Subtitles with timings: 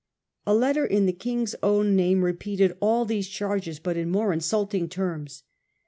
[0.47, 4.89] A letter in the king's own name repeated all these charges, but in more insulting
[4.89, 5.43] terms.